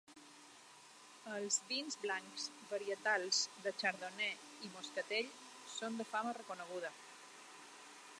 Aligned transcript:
Els 1.33 1.57
vins 1.71 1.97
blancs 2.05 2.47
varietals 2.71 3.41
de 3.67 3.73
chardonnay 3.83 4.33
i 4.39 4.63
de 4.65 4.71
moscatell 4.79 5.31
són 5.75 6.01
de 6.01 6.09
fama 6.15 6.33
reconeguda. 6.39 6.93